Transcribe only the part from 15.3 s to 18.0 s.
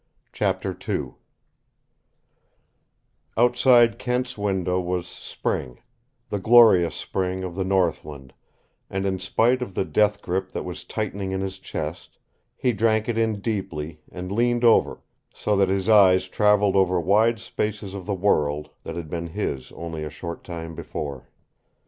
so that his eyes traveled over wide spaces